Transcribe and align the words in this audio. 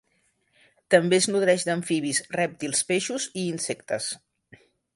També 0.93 1.17
es 1.23 1.27
nodreix 1.33 1.65
d'amfibis, 1.67 2.23
rèptils, 2.37 2.83
peixos 2.93 3.29
i 3.43 3.47
insectes. 3.53 4.09